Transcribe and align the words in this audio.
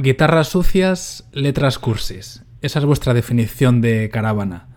Guitarras 0.00 0.46
sucias, 0.46 1.28
letras 1.32 1.80
cursis. 1.80 2.46
Esa 2.62 2.78
es 2.78 2.84
vuestra 2.84 3.14
definición 3.14 3.80
de 3.80 4.08
caravana. 4.10 4.68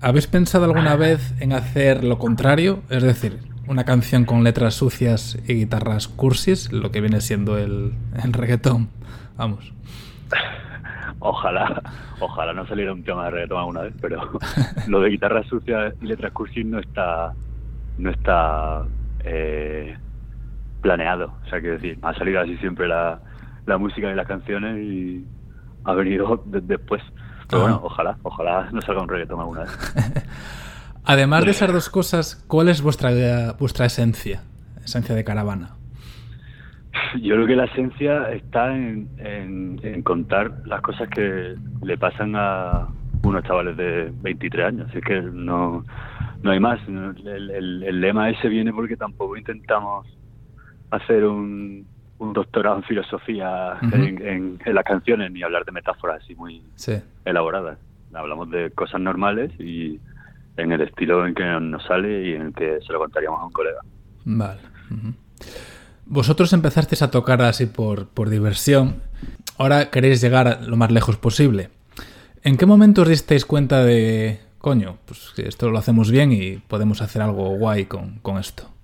¿Habéis 0.00 0.26
pensado 0.26 0.64
alguna 0.64 0.96
vez 0.96 1.40
en 1.40 1.52
hacer 1.52 2.02
lo 2.02 2.18
contrario? 2.18 2.82
Es 2.90 3.04
decir, 3.04 3.38
una 3.68 3.84
canción 3.84 4.24
con 4.24 4.42
letras 4.42 4.74
sucias 4.74 5.38
y 5.46 5.54
guitarras 5.54 6.08
cursis, 6.08 6.72
lo 6.72 6.90
que 6.90 7.00
viene 7.00 7.20
siendo 7.20 7.56
el, 7.58 7.92
el 8.20 8.32
reggaetón. 8.32 8.88
Vamos. 9.36 9.72
Ojalá, 11.20 11.80
ojalá 12.18 12.52
no 12.52 12.66
saliera 12.66 12.92
un 12.92 13.04
tema 13.04 13.26
de 13.26 13.30
reggaetón 13.30 13.58
alguna 13.58 13.82
vez, 13.82 13.94
pero 14.00 14.32
lo 14.88 15.00
de 15.00 15.10
guitarras 15.10 15.46
sucias 15.46 15.94
y 16.02 16.06
letras 16.06 16.32
cursis 16.32 16.66
no 16.66 16.80
está, 16.80 17.34
no 17.98 18.10
está 18.10 18.84
eh, 19.20 19.96
planeado. 20.82 21.32
O 21.46 21.48
sea, 21.50 21.60
quiero 21.60 21.76
decir, 21.76 22.00
ha 22.02 22.12
salido 22.14 22.40
así 22.40 22.56
siempre 22.56 22.88
la, 22.88 23.20
la 23.66 23.78
música 23.78 24.10
y 24.10 24.14
las 24.14 24.26
canciones 24.26 24.78
y 24.78 25.24
ha 25.84 25.92
venido 25.94 26.42
después. 26.46 27.02
Pero 27.48 27.62
bueno, 27.62 27.80
ojalá, 27.82 28.16
ojalá 28.22 28.68
no 28.72 28.80
salga 28.80 29.02
un 29.02 29.08
reggaetón 29.08 29.40
alguna 29.40 29.60
vez. 29.60 29.70
Además 31.04 31.44
de 31.44 31.52
esas 31.52 31.72
dos 31.72 31.88
cosas, 31.88 32.44
¿cuál 32.48 32.68
es 32.68 32.82
vuestra, 32.82 33.10
vuestra 33.58 33.86
esencia? 33.86 34.42
Esencia 34.84 35.14
de 35.14 35.22
caravana. 35.22 35.76
Yo 37.20 37.34
creo 37.34 37.46
que 37.46 37.56
la 37.56 37.66
esencia 37.66 38.30
está 38.32 38.74
en, 38.74 39.08
en, 39.18 40.02
contar 40.02 40.52
las 40.66 40.80
cosas 40.80 41.08
que 41.08 41.54
le 41.82 41.98
pasan 41.98 42.34
a 42.34 42.88
unos 43.22 43.44
chavales 43.44 43.76
de 43.76 44.12
23 44.22 44.66
años. 44.66 44.94
Es 44.94 45.04
que 45.04 45.20
no, 45.22 45.84
no 46.42 46.50
hay 46.50 46.58
más. 46.58 46.80
El, 46.88 47.50
el, 47.50 48.00
lema 48.00 48.30
ese 48.30 48.48
viene 48.48 48.72
porque 48.72 48.96
tampoco 48.96 49.36
intentamos 49.36 50.06
hacer 50.90 51.24
un, 51.24 51.86
un 52.18 52.32
doctorado 52.32 52.76
en 52.76 52.82
filosofía 52.84 53.78
en, 53.82 54.58
en, 54.64 54.74
las 54.74 54.84
canciones 54.84 55.30
ni 55.30 55.42
hablar 55.42 55.64
de 55.64 55.72
metáforas 55.72 56.22
así 56.22 56.34
muy 56.34 56.62
elaboradas. 57.24 57.78
Hablamos 58.14 58.50
de 58.50 58.70
cosas 58.70 59.00
normales 59.00 59.52
y 59.60 60.00
en 60.56 60.72
el 60.72 60.80
estilo 60.80 61.26
en 61.26 61.34
que 61.34 61.44
nos 61.44 61.84
sale 61.84 62.28
y 62.28 62.32
en 62.34 62.42
el 62.42 62.54
que 62.54 62.78
se 62.86 62.92
lo 62.92 62.98
contaríamos 62.98 63.40
a 63.40 63.44
un 63.44 63.52
colega. 63.52 63.80
Vale. 64.24 64.60
Vosotros 66.06 66.52
empezasteis 66.52 67.02
a 67.02 67.10
tocar 67.10 67.42
así 67.42 67.66
por, 67.66 68.08
por 68.08 68.30
diversión. 68.30 69.02
Ahora 69.58 69.90
queréis 69.90 70.20
llegar 70.20 70.60
lo 70.66 70.76
más 70.76 70.90
lejos 70.90 71.16
posible. 71.16 71.70
¿En 72.42 72.56
qué 72.56 72.64
momento 72.64 73.02
os 73.02 73.08
disteis 73.08 73.44
cuenta 73.44 73.84
de, 73.84 74.40
coño, 74.58 74.98
pues 75.04 75.32
esto 75.38 75.70
lo 75.70 75.78
hacemos 75.78 76.10
bien 76.10 76.32
y 76.32 76.56
podemos 76.56 77.02
hacer 77.02 77.22
algo 77.22 77.56
guay 77.56 77.86
con, 77.86 78.20
con 78.20 78.38
esto? 78.38 78.75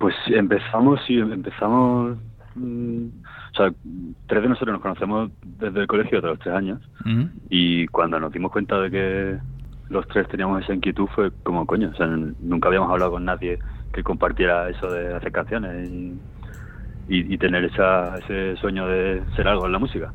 Pues 0.00 0.14
empezamos, 0.28 0.98
sí, 1.06 1.18
empezamos. 1.18 2.16
Mm, 2.54 3.08
o 3.52 3.54
sea, 3.54 3.70
tres 4.26 4.42
de 4.42 4.48
nosotros 4.48 4.72
nos 4.72 4.80
conocemos 4.80 5.30
desde 5.58 5.80
el 5.80 5.86
colegio 5.86 6.22
de 6.22 6.28
los 6.28 6.38
tres 6.38 6.54
años. 6.54 6.80
Y 7.50 7.86
cuando 7.88 8.18
nos 8.18 8.32
dimos 8.32 8.50
cuenta 8.50 8.80
de 8.80 8.90
que 8.90 9.38
los 9.90 10.08
tres 10.08 10.26
teníamos 10.28 10.64
esa 10.64 10.72
inquietud, 10.72 11.06
fue 11.14 11.30
como 11.42 11.66
coño. 11.66 11.90
O 11.92 11.96
sea, 11.96 12.06
nunca 12.06 12.68
habíamos 12.68 12.90
hablado 12.90 13.10
con 13.10 13.26
nadie 13.26 13.58
que 13.92 14.02
compartiera 14.02 14.70
eso 14.70 14.90
de 14.90 15.14
hacer 15.14 15.32
canciones 15.32 15.90
y, 17.06 17.36
tener 17.36 17.64
esa, 17.64 18.16
ese 18.16 18.56
sueño 18.56 18.86
de 18.86 19.22
ser 19.36 19.48
algo 19.48 19.66
en 19.66 19.72
la 19.72 19.78
música. 19.78 20.14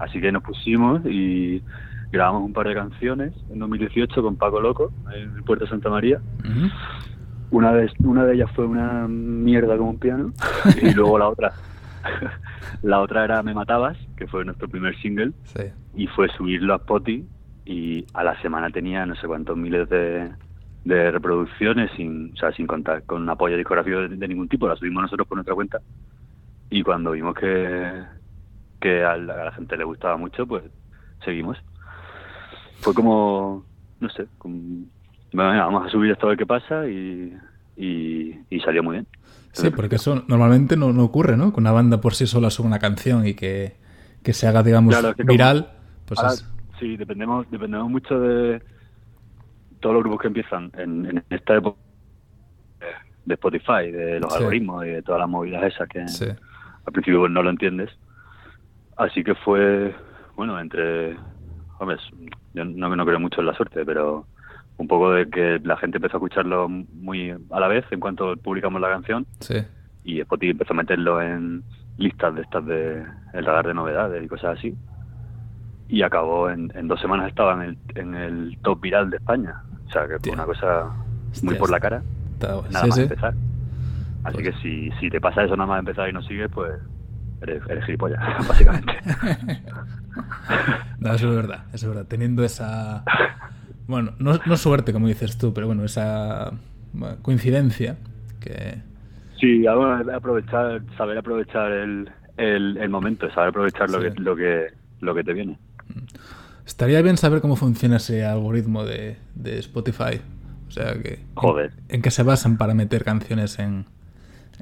Así 0.00 0.18
que 0.18 0.32
nos 0.32 0.44
pusimos 0.44 1.04
y 1.04 1.62
grabamos 2.10 2.42
un 2.42 2.54
par 2.54 2.68
de 2.68 2.74
canciones 2.74 3.34
en 3.50 3.58
2018 3.58 4.22
con 4.22 4.36
Paco 4.36 4.62
Loco 4.62 4.92
en 5.14 5.36
el 5.36 5.42
Puerto 5.42 5.66
Santa 5.66 5.90
María. 5.90 6.22
Una 7.50 7.72
de, 7.72 7.90
una 8.00 8.24
de 8.24 8.34
ellas 8.34 8.50
fue 8.54 8.66
una 8.66 9.06
mierda 9.08 9.76
como 9.76 9.90
un 9.90 9.98
piano 9.98 10.32
y 10.82 10.90
luego 10.94 11.18
la 11.18 11.28
otra 11.28 11.52
la 12.82 13.00
otra 13.00 13.24
era 13.24 13.42
Me 13.42 13.54
Matabas, 13.54 13.96
que 14.16 14.26
fue 14.26 14.44
nuestro 14.44 14.68
primer 14.68 14.96
single 14.96 15.32
y 15.94 16.06
fue 16.08 16.28
subirlo 16.28 16.74
a 16.74 16.76
Spotify 16.76 17.26
y 17.64 18.06
a 18.14 18.22
la 18.22 18.40
semana 18.42 18.70
tenía 18.70 19.04
no 19.06 19.16
sé 19.16 19.26
cuántos 19.26 19.56
miles 19.56 19.88
de, 19.88 20.30
de 20.84 21.10
reproducciones 21.10 21.90
sin, 21.96 22.32
o 22.32 22.36
sea, 22.36 22.52
sin 22.52 22.66
contar 22.66 23.02
con 23.02 23.22
un 23.22 23.28
apoyo 23.28 23.56
discográfico 23.56 24.08
de, 24.08 24.28
ningún 24.28 24.48
tipo, 24.48 24.68
la 24.68 24.76
subimos 24.76 25.02
nosotros 25.02 25.26
por 25.26 25.36
nuestra 25.36 25.54
cuenta 25.54 25.80
y 26.70 26.82
cuando 26.82 27.10
vimos 27.10 27.34
que, 27.34 28.04
que 28.80 29.02
a 29.04 29.16
la, 29.16 29.50
gente 29.52 29.76
le 29.76 29.84
gustaba 29.84 30.16
mucho, 30.16 30.46
pues 30.46 30.62
seguimos. 31.24 31.58
Fue 32.80 32.94
como, 32.94 33.64
no 34.00 34.08
sé, 34.10 34.26
vamos 35.36 35.86
a 35.86 35.90
subir 35.90 36.10
esto 36.10 36.26
a 36.26 36.30
ver 36.30 36.38
qué 36.38 36.46
pasa 36.46 36.88
y, 36.88 37.36
y, 37.76 38.60
salió 38.60 38.82
muy 38.82 38.94
bien. 38.94 39.06
Sí, 39.52 39.70
porque 39.70 39.96
eso 39.96 40.24
normalmente 40.28 40.76
no, 40.76 40.92
no, 40.92 41.04
ocurre, 41.04 41.36
¿no? 41.36 41.52
Que 41.52 41.60
una 41.60 41.72
banda 41.72 42.00
por 42.00 42.14
sí 42.14 42.26
sola 42.26 42.50
sube 42.50 42.66
una 42.66 42.78
canción 42.78 43.26
y 43.26 43.34
que, 43.34 43.76
que 44.22 44.32
se 44.32 44.46
haga, 44.46 44.62
digamos, 44.62 44.94
viral. 45.18 45.70
Pues 46.06 46.46
Sí, 46.78 46.96
dependemos, 46.96 47.50
dependemos 47.50 47.90
mucho 47.90 48.20
de 48.20 48.60
todos 49.80 49.94
los 49.94 50.02
grupos 50.02 50.20
que 50.20 50.28
empiezan 50.28 50.70
en, 50.76 51.24
esta 51.30 51.56
época 51.56 51.78
de 53.24 53.34
Spotify, 53.34 53.90
de 53.90 54.20
los 54.20 54.34
algoritmos 54.34 54.84
y 54.84 54.90
de 54.90 55.02
todas 55.02 55.20
las 55.20 55.28
movidas 55.28 55.64
esas 55.64 55.88
que 55.88 56.00
al 56.00 56.92
principio 56.92 57.20
pues, 57.20 57.32
no 57.32 57.42
lo 57.42 57.50
entiendes. 57.50 57.90
Así 58.96 59.24
que 59.24 59.34
fue, 59.34 59.94
bueno, 60.36 60.60
entre, 60.60 61.16
hombre, 61.78 61.96
yo 62.54 62.64
no, 62.64 62.94
no 62.94 63.06
creo 63.06 63.20
mucho 63.20 63.40
en 63.40 63.46
la 63.46 63.54
suerte, 63.54 63.84
pero 63.84 64.26
un 64.78 64.88
poco 64.88 65.12
de 65.12 65.28
que 65.28 65.60
la 65.64 65.76
gente 65.76 65.98
empezó 65.98 66.16
a 66.16 66.18
escucharlo 66.18 66.68
muy 66.68 67.34
a 67.50 67.60
la 67.60 67.68
vez 67.68 67.84
en 67.90 68.00
cuanto 68.00 68.36
publicamos 68.36 68.80
la 68.80 68.88
canción. 68.88 69.26
Y 70.04 70.20
Spotify 70.20 70.52
empezó 70.52 70.72
a 70.72 70.76
meterlo 70.76 71.20
en 71.20 71.62
listas 71.98 72.34
de 72.34 72.42
estas 72.42 72.64
de 72.66 73.04
el 73.32 73.44
radar 73.44 73.66
de 73.66 73.74
novedades 73.74 74.22
y 74.22 74.28
cosas 74.28 74.58
así 74.58 74.74
y 75.88 76.02
acabó 76.02 76.50
en, 76.50 76.70
en 76.74 76.88
dos 76.88 77.00
semanas 77.00 77.28
estaba 77.28 77.54
en 77.54 77.70
el, 77.70 77.78
en 77.94 78.14
el 78.14 78.58
top 78.62 78.80
viral 78.80 79.08
de 79.10 79.18
España. 79.18 79.62
O 79.86 79.92
sea, 79.92 80.08
que 80.08 80.18
fue 80.18 80.32
una 80.32 80.44
cosa 80.44 80.90
muy 81.42 81.54
por 81.54 81.70
la 81.70 81.80
cara. 81.80 82.02
nada 82.40 82.86
más 82.86 82.98
empezar. 82.98 83.34
Así 84.24 84.38
pues 84.38 84.48
que 84.48 84.52
si, 84.60 84.90
si 84.98 85.08
te 85.08 85.20
pasa 85.20 85.44
eso 85.44 85.56
nada 85.56 85.68
más 85.68 85.78
empezar 85.78 86.08
y 86.08 86.12
no 86.12 86.20
sigues, 86.22 86.50
pues 86.52 86.72
eres, 87.42 87.62
eres 87.68 87.84
gilipollas, 87.84 88.20
básicamente. 88.48 88.92
no, 90.98 91.12
eso 91.12 91.28
es 91.28 91.36
verdad, 91.36 91.64
eso 91.72 91.86
es 91.86 91.94
verdad. 91.94 92.06
Teniendo 92.08 92.44
esa... 92.44 93.04
Bueno, 93.86 94.12
no, 94.18 94.38
no 94.44 94.56
suerte, 94.56 94.92
como 94.92 95.08
dices 95.08 95.38
tú, 95.38 95.54
pero 95.54 95.66
bueno, 95.66 95.84
esa 95.84 96.52
coincidencia 97.22 97.98
que... 98.40 98.82
Sí, 99.38 99.66
aprovechar, 99.66 100.82
saber 100.96 101.18
aprovechar 101.18 101.70
el, 101.70 102.10
el, 102.36 102.76
el 102.78 102.88
momento, 102.88 103.30
saber 103.32 103.50
aprovechar 103.50 103.90
lo, 103.90 104.00
que, 104.00 104.10
lo, 104.18 104.34
que, 104.34 104.68
lo 105.00 105.14
que 105.14 105.24
te 105.24 105.32
viene. 105.32 105.58
Estaría 106.66 107.00
bien 107.00 107.16
saber 107.16 107.40
cómo 107.40 107.54
funciona 107.54 107.96
ese 107.96 108.24
algoritmo 108.24 108.84
de, 108.84 109.16
Spotify. 109.44 110.20
O 110.66 110.70
sea, 110.70 111.00
que, 111.00 111.20
Joder. 111.34 111.72
En, 111.88 112.02
qué 112.02 112.10
se 112.10 112.22
basan 112.24 112.58
para 112.58 112.74
meter 112.74 113.04
canciones 113.04 113.58
en, 113.58 113.86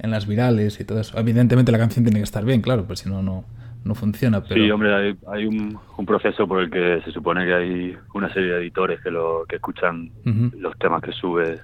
las 0.03 0.27
virales 0.27 0.81
y 0.81 0.85
todo 0.85 1.01
eso. 1.01 1.19
Evidentemente 1.19 1.73
la 1.73 1.79
canción 1.79 2.05
tiene 2.05 2.21
que 2.21 2.25
estar 2.25 2.45
bien, 2.45 2.61
claro, 2.61 2.85
pues 2.85 3.01
si 3.01 3.09
no, 3.09 3.23
no, 3.23 3.45
no 3.85 3.95
funciona. 3.95 4.43
Pero... 4.43 4.55
Sí, 4.55 4.71
hombre, 4.71 4.95
hay, 4.95 5.17
hay 5.29 5.47
un, 5.47 5.79
proceso 6.07 6.49
por 6.49 6.61
el 6.61 6.71
que 6.71 7.03
se 7.05 7.13
supone 7.13 7.45
que 7.45 7.55
hay 7.55 7.97
una 8.15 8.33
serie 8.33 8.53
de 8.53 8.59
editores 8.59 9.01
que, 9.01 9.11
lo, 9.11 9.45
que 9.49 9.57
escuchan 9.57 10.11
los 10.59 10.77
temas 10.79 11.03
que 11.03 11.13
subes 11.13 11.61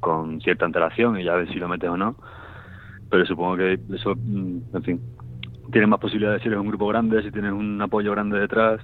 con 0.00 0.40
cierta 0.40 0.64
antelación 0.64 1.18
y 1.18 1.24
ya 1.24 1.34
ven 1.34 1.48
si 1.48 1.54
lo 1.54 1.68
metes 1.68 1.88
o 1.88 1.96
no. 1.96 2.16
Pero 3.10 3.26
supongo 3.26 3.56
que 3.56 3.78
eso, 3.94 4.14
mm, 4.16 4.58
en 4.74 4.82
fin, 4.82 5.00
tienes 5.70 5.88
más 5.88 6.00
posibilidades 6.00 6.42
si 6.42 6.48
eres 6.48 6.60
un 6.60 6.68
grupo 6.68 6.86
grande, 6.88 7.22
si 7.22 7.30
tienes 7.30 7.52
un 7.52 7.80
apoyo 7.80 8.10
grande 8.12 8.38
detrás. 8.38 8.80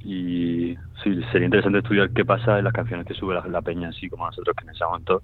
Y 0.00 0.74
sí, 1.02 1.20
sería 1.32 1.46
interesante 1.46 1.78
estudiar 1.78 2.10
qué 2.10 2.24
pasa 2.24 2.58
en 2.58 2.64
las 2.64 2.72
canciones 2.72 3.06
que 3.06 3.14
sube 3.14 3.38
la, 3.48 3.62
peña, 3.62 3.88
así 3.88 4.08
como 4.08 4.26
nosotros 4.26 4.56
que 4.56 4.64
en 4.64 4.70
ese 4.70 4.84
momento, 4.84 5.22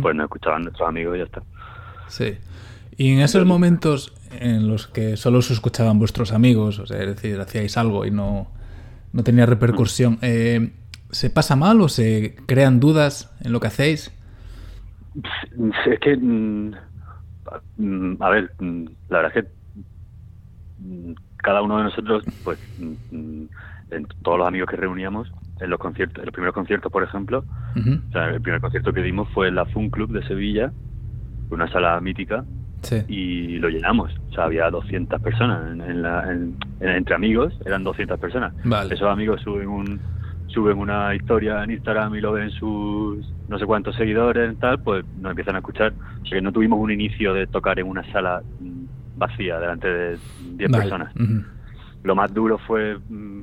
pues 0.00 0.14
nos 0.14 0.24
escuchaban 0.24 0.62
nuestros 0.62 0.88
amigos 0.88 1.16
y 1.16 1.18
ya 1.18 1.24
está. 1.24 1.42
Sí. 2.06 2.36
Y 2.96 3.12
en 3.12 3.20
esos 3.20 3.46
momentos 3.46 4.12
en 4.40 4.68
los 4.68 4.86
que 4.86 5.16
solo 5.16 5.38
os 5.38 5.50
escuchaban 5.50 5.98
vuestros 5.98 6.32
amigos, 6.32 6.78
o 6.78 6.86
sea, 6.86 7.00
es 7.00 7.06
decir, 7.06 7.40
hacíais 7.40 7.76
algo 7.76 8.06
y 8.06 8.10
no, 8.10 8.48
no 9.12 9.22
tenía 9.22 9.46
repercusión, 9.46 10.18
eh, 10.22 10.72
¿se 11.10 11.30
pasa 11.30 11.56
mal 11.56 11.80
o 11.80 11.88
se 11.88 12.36
crean 12.46 12.80
dudas 12.80 13.34
en 13.42 13.52
lo 13.52 13.60
que 13.60 13.66
hacéis? 13.68 14.12
Es 15.86 16.00
que, 16.00 16.16
mm, 16.16 16.74
mm, 17.76 18.16
a 18.20 18.30
ver, 18.30 18.50
mm, 18.58 18.84
la 19.10 19.18
verdad 19.18 19.32
es 19.36 19.44
que 19.44 19.50
cada 21.38 21.62
uno 21.62 21.78
de 21.78 21.84
nosotros, 21.84 22.24
pues, 22.44 22.58
en 22.80 23.48
todos 24.22 24.38
los 24.38 24.48
amigos 24.48 24.70
que 24.70 24.76
reuníamos, 24.76 25.30
en 25.60 25.70
los 25.70 25.78
conciertos, 25.78 26.18
en 26.18 26.26
los 26.26 26.32
primeros 26.32 26.54
conciertos, 26.54 26.90
por 26.90 27.02
ejemplo, 27.02 27.44
el 27.74 28.40
primer 28.40 28.60
concierto 28.60 28.92
que 28.92 29.02
dimos 29.02 29.28
fue 29.30 29.48
en 29.48 29.56
la 29.56 29.66
Fun 29.66 29.90
Club 29.90 30.10
de 30.12 30.26
Sevilla, 30.26 30.72
una 31.50 31.70
sala 31.70 32.00
mítica, 32.00 32.44
y 33.08 33.58
lo 33.58 33.68
llenamos. 33.68 34.12
O 34.30 34.34
sea, 34.34 34.44
había 34.44 34.70
200 34.70 35.20
personas 35.20 35.88
en, 35.88 36.02
la, 36.02 36.30
entre 36.80 37.14
amigos, 37.14 37.54
eran 37.64 37.84
200 37.84 38.18
personas. 38.18 38.54
Esos 38.90 39.08
amigos 39.08 39.40
suben 39.42 39.68
un 39.68 40.00
suben 40.48 40.76
una 40.76 41.14
historia 41.14 41.64
en 41.64 41.70
Instagram 41.70 42.14
y 42.14 42.20
lo 42.20 42.32
ven 42.32 42.50
sus 42.50 43.26
no 43.48 43.58
sé 43.58 43.64
cuántos 43.64 43.96
seguidores 43.96 44.52
y 44.52 44.56
tal, 44.56 44.82
pues 44.82 45.04
nos 45.18 45.30
empiezan 45.30 45.56
a 45.56 45.58
escuchar. 45.58 45.94
O 46.22 46.26
sea 46.26 46.38
que 46.38 46.42
no 46.42 46.52
tuvimos 46.52 46.78
un 46.78 46.90
inicio 46.90 47.32
de 47.32 47.46
tocar 47.46 47.78
en 47.78 47.86
una 47.86 48.04
sala 48.12 48.42
vacía 49.16 49.58
delante 49.58 49.88
de 49.88 50.18
10 50.56 50.70
personas. 50.70 51.14
Lo 52.02 52.14
más 52.14 52.34
duro 52.34 52.58
fue 52.58 52.98
mm, 53.08 53.42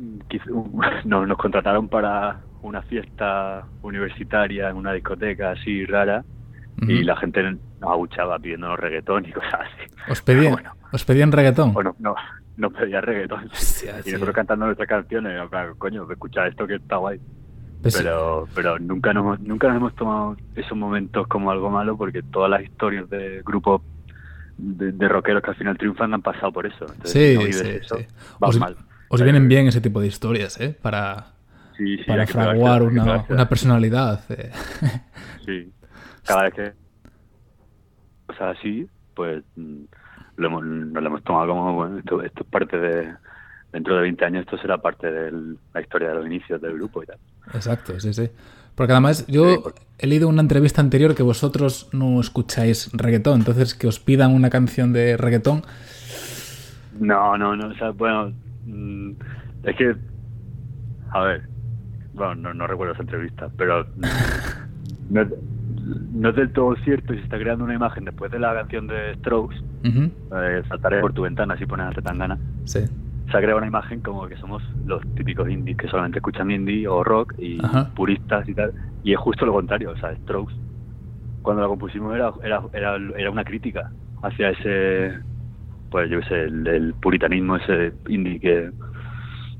nos, 1.04 1.28
nos 1.28 1.36
contrataron 1.36 1.88
para 1.88 2.40
una 2.62 2.82
fiesta 2.82 3.64
universitaria 3.82 4.70
en 4.70 4.76
una 4.76 4.92
discoteca 4.92 5.52
así 5.52 5.84
rara 5.86 6.24
y 6.82 7.04
la 7.04 7.16
gente 7.16 7.42
nos 7.42 7.58
abuchaba 7.82 8.38
pidiéndonos 8.38 8.78
reggaetón 8.78 9.26
y 9.26 9.32
cosas 9.32 9.54
así. 9.54 9.92
¿Os 10.08 10.22
pedían, 10.22 10.56
¿os 10.92 11.04
pedían 11.04 11.32
reggaetón? 11.32 11.72
Bueno, 11.72 11.94
no, 11.98 12.14
nos 12.56 12.72
pedían 12.72 13.02
reggaetón. 13.02 13.50
y 14.04 14.10
nosotros 14.12 14.34
cantando 14.34 14.66
nuestras 14.66 14.88
canciones, 14.88 15.40
coño, 15.78 16.10
escuchar 16.10 16.48
esto 16.48 16.66
que 16.66 16.76
está 16.76 16.96
guay. 16.96 17.20
Pues 17.82 17.96
pero 17.96 18.46
pero 18.54 18.78
nunca 18.78 19.14
nos, 19.14 19.40
nunca 19.40 19.68
nos 19.68 19.76
hemos 19.78 19.94
tomado 19.94 20.36
esos 20.54 20.76
momentos 20.76 21.26
como 21.28 21.50
algo 21.50 21.70
malo 21.70 21.96
porque 21.96 22.22
todas 22.22 22.50
las 22.50 22.62
historias 22.62 23.08
de 23.08 23.40
grupos 23.42 23.80
de, 24.58 25.08
rockeros 25.08 25.42
que 25.42 25.50
al 25.50 25.56
final 25.56 25.78
triunfan 25.78 26.12
han 26.12 26.20
pasado 26.20 26.52
por 26.52 26.66
eso. 26.66 26.86
sí, 27.04 27.38
sí, 27.52 27.80
os, 28.38 28.58
mal. 28.58 28.76
Os 29.08 29.22
vienen 29.22 29.48
bien 29.48 29.66
ese 29.66 29.80
tipo 29.80 30.00
de 30.00 30.08
historias, 30.08 30.60
¿eh? 30.60 30.76
Para, 30.80 31.28
para 32.06 32.26
fraguar 32.26 32.82
una, 32.82 33.24
una, 33.28 33.48
personalidad. 33.48 34.20
Eh. 34.28 34.50
Sí, 35.46 35.72
cada 36.24 36.42
vez 36.44 36.54
que 36.54 36.72
cosas 38.26 38.58
así, 38.58 38.88
pues 39.14 39.44
mm, 39.56 39.82
lo 40.36 40.46
hemos, 40.46 40.64
nos 40.64 41.02
lo 41.02 41.08
hemos 41.08 41.24
tomado 41.24 41.48
como, 41.48 41.72
bueno, 41.74 41.98
esto, 41.98 42.22
esto 42.22 42.42
es 42.42 42.48
parte 42.48 42.78
de, 42.78 43.14
dentro 43.72 43.96
de 43.96 44.02
20 44.02 44.24
años 44.24 44.44
esto 44.44 44.58
será 44.58 44.78
parte 44.78 45.10
de 45.10 45.56
la 45.72 45.80
historia 45.80 46.08
de 46.08 46.14
los 46.14 46.26
inicios 46.26 46.60
del 46.60 46.74
grupo 46.74 47.02
y 47.02 47.06
tal. 47.06 47.18
Exacto, 47.54 47.98
sí, 48.00 48.12
sí. 48.12 48.30
Porque 48.74 48.92
además 48.92 49.26
yo 49.26 49.72
he 49.98 50.06
leído 50.06 50.28
una 50.28 50.42
entrevista 50.42 50.80
anterior 50.80 51.14
que 51.14 51.22
vosotros 51.22 51.88
no 51.92 52.20
escucháis 52.20 52.90
reggaetón, 52.92 53.40
entonces 53.40 53.74
que 53.74 53.86
os 53.86 54.00
pidan 54.00 54.32
una 54.32 54.48
canción 54.48 54.92
de 54.92 55.16
reggaetón. 55.16 55.62
No, 56.98 57.36
no, 57.36 57.56
no, 57.56 57.68
o 57.68 57.74
sea, 57.74 57.90
bueno, 57.90 58.32
mm, 58.64 59.10
es 59.64 59.76
que, 59.76 59.94
a 61.10 61.20
ver, 61.20 61.42
bueno, 62.14 62.54
no, 62.54 62.66
recuerdo 62.66 62.94
esa 62.94 63.02
entrevista, 63.02 63.50
pero 63.56 63.86
no, 65.10 65.26
es 66.30 66.36
del 66.36 66.52
todo 66.52 66.76
cierto 66.84 67.12
y 67.14 67.18
se 67.18 67.24
está 67.24 67.38
creando 67.38 67.64
una 67.64 67.74
imagen 67.74 68.04
después 68.04 68.30
de 68.30 68.38
la 68.38 68.54
canción 68.54 68.86
de 68.86 69.14
Strokes, 69.16 69.56
eh, 69.84 70.62
saltaré 70.68 71.00
por 71.00 71.12
tu 71.12 71.22
ventana 71.22 71.56
si 71.56 71.66
pones 71.66 71.86
a 71.86 72.12
gana. 72.12 72.38
Sí. 72.64 72.80
Se 73.30 73.36
ha 73.36 73.40
creado 73.40 73.58
una 73.58 73.66
imagen 73.66 74.00
como 74.00 74.26
que 74.26 74.36
somos 74.36 74.62
los 74.84 75.02
típicos 75.14 75.48
indies 75.48 75.76
que 75.76 75.88
solamente 75.88 76.18
escuchan 76.18 76.50
indie 76.50 76.86
o 76.88 77.04
rock 77.04 77.34
y 77.38 77.58
puristas 77.94 78.48
y 78.48 78.54
tal, 78.54 78.72
y 79.04 79.12
es 79.12 79.18
justo 79.18 79.46
lo 79.46 79.52
contrario, 79.52 79.92
o 79.92 79.96
sea, 79.96 80.14
Strokes, 80.16 80.54
cuando 81.42 81.62
la 81.62 81.68
compusimos 81.68 82.14
era, 82.14 82.32
era, 82.42 82.62
era, 82.72 82.96
era 83.16 83.30
una 83.30 83.44
crítica 83.44 83.90
hacia 84.22 84.50
ese, 84.50 85.18
pues 85.90 86.10
yo 86.10 86.20
qué 86.20 86.26
sé, 86.26 86.42
el 86.44 86.94
puritanismo 87.00 87.56
ese 87.56 87.92
indie 88.08 88.40
que 88.40 88.70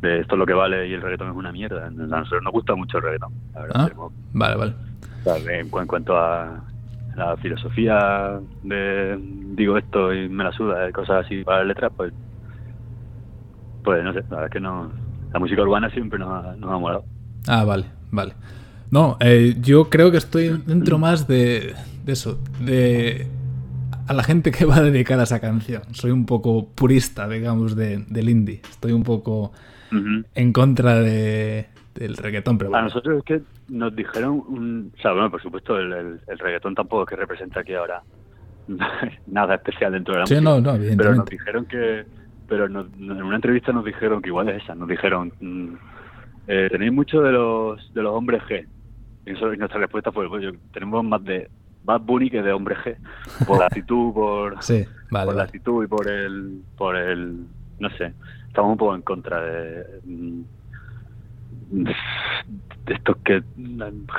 de 0.00 0.20
esto 0.20 0.34
es 0.34 0.38
lo 0.38 0.46
que 0.46 0.54
vale 0.54 0.88
y 0.88 0.94
el 0.94 1.02
reggaetón 1.02 1.30
es 1.30 1.36
una 1.36 1.52
mierda. 1.52 1.86
A 1.86 1.90
nosotros 1.90 2.42
nos 2.42 2.52
gusta 2.52 2.74
mucho 2.74 2.98
el 2.98 3.04
reggaetón, 3.04 3.32
la 3.54 3.60
verdad. 3.62 3.92
Ah, 3.96 4.08
vale, 4.32 4.56
vale. 4.56 4.74
En, 5.24 5.68
cuanto 5.68 6.16
a 6.16 6.62
la 7.16 7.36
filosofía 7.38 8.40
de 8.62 9.18
digo 9.54 9.76
esto 9.76 10.14
y 10.14 10.28
me 10.28 10.44
la 10.44 10.52
suda, 10.52 10.86
de 10.86 10.92
cosas 10.92 11.26
así 11.26 11.44
para 11.44 11.64
letras, 11.64 11.92
pues, 11.96 12.12
pues 13.84 14.02
no 14.02 14.12
sé, 14.12 14.20
la 14.22 14.36
verdad 14.36 14.46
es 14.46 14.52
que 14.52 14.60
no, 14.60 14.90
la 15.32 15.38
música 15.38 15.62
urbana 15.62 15.90
siempre 15.90 16.18
nos 16.18 16.28
ha, 16.30 16.54
nos 16.56 16.70
ha 16.70 16.78
molado. 16.78 17.04
Ah, 17.46 17.64
vale, 17.64 17.86
vale. 18.10 18.34
No, 18.90 19.16
eh, 19.20 19.56
yo 19.60 19.88
creo 19.90 20.10
que 20.10 20.16
estoy 20.16 20.62
dentro 20.66 20.98
más 20.98 21.28
de, 21.28 21.74
de 22.04 22.12
eso, 22.12 22.40
de 22.60 23.26
a 24.06 24.12
la 24.12 24.24
gente 24.24 24.50
que 24.50 24.64
va 24.64 24.78
a 24.78 24.82
dedicar 24.82 25.20
a 25.20 25.22
esa 25.22 25.40
canción. 25.40 25.82
Soy 25.92 26.10
un 26.10 26.26
poco 26.26 26.66
purista, 26.66 27.28
digamos, 27.28 27.76
de, 27.76 28.04
del 28.08 28.28
indie. 28.28 28.60
Estoy 28.68 28.90
un 28.90 29.04
poco 29.04 29.52
en 30.34 30.52
contra 30.52 31.00
de, 31.00 31.68
del 32.00 32.16
reggaetón. 32.16 32.58
Pero 32.58 32.74
A 32.74 32.82
nosotros 32.82 33.18
es 33.18 33.24
que 33.24 33.42
nos 33.68 33.94
dijeron, 33.94 34.42
un, 34.48 34.92
o 34.96 35.00
sea, 35.00 35.12
bueno, 35.12 35.30
por 35.30 35.42
supuesto, 35.42 35.78
el, 35.78 35.92
el, 36.26 36.38
reggaetón 36.38 36.74
tampoco 36.74 37.02
es 37.02 37.08
que 37.10 37.16
representa 37.16 37.60
aquí 37.60 37.74
ahora 37.74 38.02
nada 39.26 39.54
especial 39.56 39.92
dentro 39.92 40.14
de 40.14 40.20
la 40.20 40.26
sí, 40.26 40.34
música. 40.34 40.50
No, 40.50 40.60
no, 40.60 40.74
evidentemente. 40.74 41.04
Pero 41.04 41.14
nos 41.14 41.26
dijeron 41.26 41.64
que, 41.66 42.04
pero 42.48 42.66
en 42.66 43.22
una 43.22 43.36
entrevista 43.36 43.72
nos 43.72 43.84
dijeron 43.84 44.22
que 44.22 44.28
igual 44.28 44.48
es 44.48 44.62
esa, 44.62 44.74
nos 44.74 44.88
dijeron, 44.88 45.32
mm, 45.40 45.74
eh, 46.48 46.68
tenéis 46.70 46.92
mucho 46.92 47.20
de 47.20 47.32
los 47.32 47.94
de 47.94 48.02
los 48.02 48.14
hombres 48.14 48.42
G. 48.44 48.66
Y, 49.26 49.32
eso, 49.32 49.54
nuestra 49.54 49.78
respuesta 49.78 50.10
fue, 50.10 50.28
pues, 50.28 50.42
tenemos 50.72 51.04
más 51.04 51.22
de 51.22 51.50
Bad 51.84 52.00
Bunny 52.00 52.30
que 52.30 52.42
de 52.42 52.52
hombre 52.52 52.76
G, 52.76 52.96
por 53.46 53.58
la 53.58 53.66
actitud, 53.66 54.12
por, 54.14 54.62
sí, 54.62 54.86
vale, 55.10 55.26
por 55.26 55.36
la 55.36 55.42
actitud 55.42 55.84
y 55.84 55.86
por 55.86 56.08
el, 56.10 56.62
por 56.78 56.96
el, 56.96 57.44
no 57.78 57.90
sé, 57.90 58.14
estamos 58.48 58.72
un 58.72 58.78
poco 58.78 58.94
en 58.94 59.02
contra 59.02 59.42
de, 59.42 59.84
de 60.04 60.44
estos 62.86 63.16
que 63.24 63.42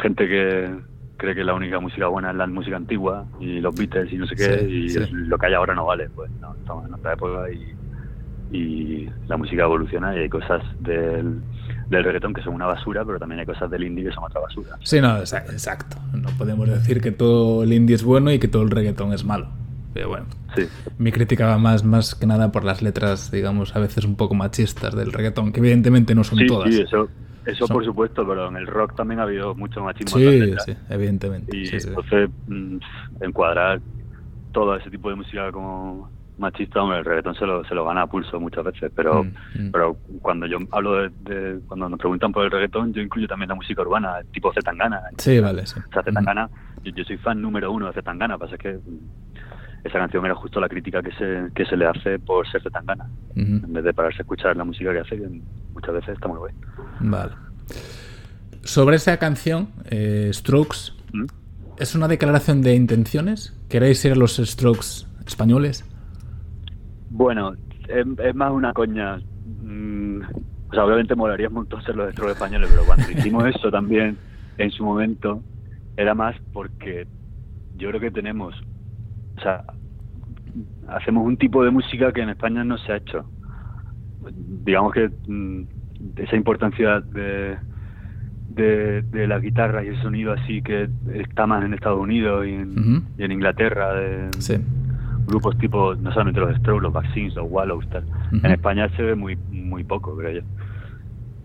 gente 0.01 0.27
que 0.27 0.75
cree 1.17 1.35
que 1.35 1.43
la 1.43 1.53
única 1.53 1.79
música 1.79 2.07
buena 2.07 2.31
es 2.31 2.35
la 2.35 2.47
música 2.47 2.77
antigua 2.77 3.25
y 3.39 3.59
los 3.59 3.75
Beatles 3.75 4.11
y 4.11 4.17
no 4.17 4.25
sé 4.25 4.35
qué 4.35 4.67
y 4.67 4.89
lo 5.27 5.37
que 5.37 5.45
hay 5.45 5.53
ahora 5.53 5.75
no 5.75 5.85
vale 5.85 6.09
pues 6.09 6.31
no 6.39 6.55
estamos 6.55 6.87
en 6.87 6.93
otra 6.93 7.13
época 7.13 7.45
y, 7.51 8.57
y 8.57 9.09
la 9.27 9.37
música 9.37 9.63
evoluciona 9.63 10.15
y 10.15 10.19
hay 10.19 10.29
cosas 10.29 10.63
del, 10.79 11.41
del 11.89 12.03
reggaetón 12.03 12.33
que 12.33 12.41
son 12.41 12.55
una 12.55 12.65
basura 12.65 13.05
pero 13.05 13.19
también 13.19 13.39
hay 13.39 13.45
cosas 13.45 13.69
del 13.69 13.83
indie 13.83 14.05
que 14.05 14.11
son 14.11 14.23
otra 14.23 14.41
basura 14.41 14.77
sí 14.83 14.99
no 14.99 15.17
exacto 15.17 15.97
no 16.13 16.29
podemos 16.37 16.67
decir 16.67 17.01
que 17.01 17.11
todo 17.11 17.63
el 17.63 17.73
indie 17.73 17.95
es 17.95 18.03
bueno 18.03 18.31
y 18.31 18.39
que 18.39 18.47
todo 18.47 18.63
el 18.63 18.71
reggaetón 18.71 19.13
es 19.13 19.23
malo 19.23 19.49
pero 19.93 20.07
bueno, 20.07 20.25
sí. 20.55 20.63
mi 20.97 21.11
crítica 21.11 21.47
va 21.47 21.57
más, 21.57 21.83
más 21.83 22.15
que 22.15 22.25
nada 22.25 22.51
por 22.51 22.63
las 22.63 22.81
letras, 22.81 23.29
digamos, 23.29 23.75
a 23.75 23.79
veces 23.79 24.05
un 24.05 24.15
poco 24.15 24.35
machistas 24.35 24.95
del 24.95 25.11
reggaetón, 25.11 25.51
que 25.51 25.59
evidentemente 25.59 26.15
no 26.15 26.23
son 26.23 26.45
todas. 26.47 26.73
Sí, 26.73 26.81
eso, 26.81 27.09
eso 27.45 27.67
por 27.67 27.83
supuesto, 27.83 28.27
pero 28.27 28.47
en 28.47 28.55
el 28.55 28.67
rock 28.67 28.95
también 28.95 29.19
ha 29.19 29.23
habido 29.23 29.55
mucho 29.55 29.81
machismo. 29.81 30.17
Sí, 30.19 30.53
sí, 30.65 30.75
evidentemente. 30.89 31.55
Y 31.55 31.69
entonces, 31.69 32.29
mm, 32.47 32.77
encuadrar 33.21 33.81
todo 34.51 34.75
ese 34.75 34.89
tipo 34.89 35.09
de 35.09 35.15
música 35.15 35.51
como 35.51 36.09
machista, 36.37 36.81
hombre, 36.81 36.99
el 36.99 37.05
reggaetón 37.05 37.35
se 37.35 37.45
lo, 37.45 37.63
se 37.65 37.75
lo 37.75 37.85
gana 37.85 38.03
a 38.03 38.07
pulso 38.07 38.39
muchas 38.39 38.63
veces, 38.63 38.91
pero, 38.95 39.23
mm, 39.23 39.27
mm. 39.27 39.71
pero 39.71 39.97
cuando 40.21 40.47
yo 40.47 40.57
hablo 40.71 41.09
de, 41.09 41.59
cuando 41.67 41.87
nos 41.87 41.99
preguntan 41.99 42.31
por 42.31 42.43
el 42.45 42.51
reggaetón, 42.51 42.93
yo 42.93 43.01
incluyo 43.01 43.27
también 43.27 43.49
la 43.49 43.55
música 43.55 43.81
urbana, 43.81 44.19
tipo 44.31 44.51
Zetangana. 44.53 45.01
Sí, 45.17 45.39
vale, 45.39 45.65
sí. 45.65 45.79
O 45.79 45.93
sea, 45.93 46.03
Zetangana, 46.03 46.49
yo, 46.83 46.91
yo, 46.93 47.03
soy 47.03 47.17
fan 47.17 47.41
número 47.41 47.71
uno 47.71 47.87
de 47.87 47.93
Zetangana, 47.93 48.37
pasa 48.37 48.57
que 48.57 48.79
esa 49.83 49.99
canción 49.99 50.25
era 50.25 50.35
justo 50.35 50.59
la 50.59 50.69
crítica 50.69 51.01
que 51.01 51.11
se, 51.13 51.53
que 51.53 51.65
se 51.65 51.75
le 51.75 51.87
hace 51.87 52.19
por 52.19 52.47
ser 52.49 52.61
de 52.61 52.69
tan 52.69 52.85
gana, 52.85 53.09
en 53.35 53.73
vez 53.73 53.83
de 53.83 53.93
pararse 53.93 54.19
a 54.19 54.21
escuchar 54.21 54.55
la 54.55 54.63
música 54.63 54.93
que 54.93 54.99
hace, 54.99 55.17
que 55.17 55.41
muchas 55.73 55.93
veces 55.93 56.09
está 56.09 56.27
muy 56.27 56.37
bien. 56.49 57.11
Vale. 57.11 57.31
Sobre 58.63 58.97
esa 58.97 59.17
canción, 59.17 59.69
eh, 59.89 60.29
Strokes, 60.31 60.93
¿Mm? 61.13 61.25
¿es 61.77 61.95
una 61.95 62.07
declaración 62.07 62.61
de 62.61 62.75
intenciones? 62.75 63.57
¿Queréis 63.69 63.99
ser 63.99 64.17
los 64.17 64.37
Strokes 64.37 65.07
españoles? 65.25 65.83
Bueno, 67.09 67.53
es, 67.87 68.35
más 68.35 68.51
una 68.51 68.71
coña. 68.73 69.17
Mm, 69.63 70.21
o 70.69 70.73
sea, 70.73 70.85
obviamente 70.85 71.15
molaría 71.15 71.47
un 71.47 71.55
montón 71.55 71.81
ser 71.83 71.95
los 71.95 72.11
Strokes 72.11 72.33
españoles, 72.33 72.69
pero 72.71 72.85
cuando 72.85 73.09
hicimos 73.17 73.45
eso 73.47 73.71
también 73.71 74.15
en 74.59 74.69
su 74.69 74.85
momento, 74.85 75.41
era 75.97 76.13
más 76.13 76.35
porque 76.53 77.07
yo 77.77 77.89
creo 77.89 77.99
que 77.99 78.11
tenemos 78.11 78.53
o 79.41 79.43
sea, 79.43 79.63
hacemos 80.87 81.25
un 81.25 81.37
tipo 81.37 81.63
de 81.63 81.71
música 81.71 82.11
que 82.11 82.21
en 82.21 82.29
España 82.29 82.63
no 82.63 82.77
se 82.77 82.91
ha 82.91 82.97
hecho. 82.97 83.25
Digamos 84.63 84.93
que 84.93 85.09
mm, 85.27 85.63
esa 86.17 86.35
importancia 86.35 86.99
de, 87.01 87.57
de, 88.49 89.27
la 89.27 89.39
guitarra 89.39 89.83
y 89.83 89.87
el 89.87 90.01
sonido 90.01 90.33
así 90.33 90.61
que 90.61 90.89
está 91.13 91.47
más 91.47 91.65
en 91.65 91.73
Estados 91.73 91.99
Unidos 91.99 92.45
y 92.45 92.53
en, 92.53 93.31
Inglaterra, 93.31 93.95
de 93.95 94.29
grupos 95.25 95.57
tipo, 95.57 95.95
no 95.95 96.11
solamente 96.11 96.39
los 96.39 96.55
Strokes, 96.57 96.83
los 96.83 96.93
Vaccines, 96.93 97.35
los 97.35 97.49
Wallows, 97.49 97.87
tal. 97.89 98.03
En 98.31 98.51
España 98.51 98.89
se 98.95 99.01
ve 99.01 99.15
muy 99.15 99.37
muy 99.51 99.83
poco, 99.83 100.15
creo 100.15 100.41
yo. 100.41 100.41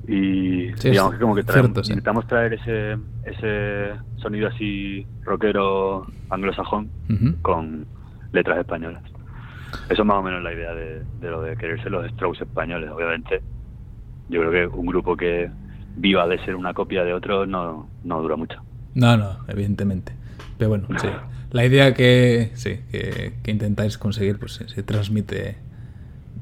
Y 0.08 0.72
digamos 0.72 1.14
que 1.14 1.20
como 1.20 1.34
que 1.34 1.40
intentamos 1.40 2.26
traer 2.26 2.54
ese, 2.54 2.96
ese 3.24 3.90
sonido 4.18 4.48
así 4.48 5.04
rockero 5.24 6.06
anglosajón 6.30 6.90
con 7.42 7.86
letras 8.32 8.58
españolas. 8.58 9.02
Eso 9.88 10.02
es 10.02 10.06
más 10.06 10.16
o 10.16 10.22
menos 10.22 10.42
la 10.42 10.52
idea 10.52 10.74
de, 10.74 11.02
lo 11.22 11.42
de 11.42 11.56
querer 11.56 11.82
ser 11.82 11.90
los 11.90 12.08
Strokes 12.12 12.44
españoles. 12.44 12.88
Obviamente, 12.90 13.42
yo 14.28 14.40
creo 14.40 14.52
que 14.52 14.76
un 14.76 14.86
grupo 14.86 15.16
que 15.16 15.50
viva 15.96 16.26
de 16.28 16.38
ser 16.44 16.54
una 16.54 16.72
copia 16.72 17.02
de 17.02 17.12
otro 17.12 17.46
no, 17.46 17.88
no 18.04 18.22
dura 18.22 18.36
mucho. 18.36 18.62
No, 18.94 19.16
no, 19.16 19.38
evidentemente. 19.48 20.12
Pero 20.56 20.70
bueno, 20.70 20.86
sí. 20.98 21.08
La 21.52 21.64
idea 21.64 21.94
que, 21.94 22.50
sí, 22.54 22.80
que, 22.90 23.32
intentáis 23.46 23.98
conseguir, 23.98 24.38
pues 24.38 24.54
se, 24.66 24.82
transmite 24.82 25.56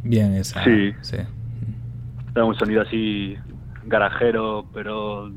bien 0.03 0.33
esa. 0.33 0.65
Sí. 0.65 0.93
sí. 1.03 1.19
un 2.35 2.55
sonido 2.57 2.83
así 2.83 3.37
garajero, 3.87 4.67
pero 4.73 5.31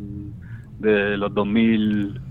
de 0.80 1.18
los 1.18 1.34
2000 1.34 2.22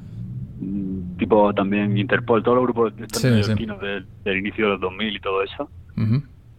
tipo 1.19 1.53
también 1.55 1.97
Interpol, 1.97 2.43
todos 2.43 2.57
los 2.57 2.65
grupos 2.65 2.93
sí, 3.13 3.29
del, 3.29 4.39
inicio 4.39 4.65
de 4.65 4.71
los 4.73 4.81
2000 4.81 5.17
y 5.17 5.21
todo 5.21 5.43
eso. 5.43 5.71